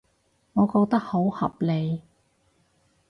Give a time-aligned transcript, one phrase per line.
[0.53, 2.01] 我覺得好合理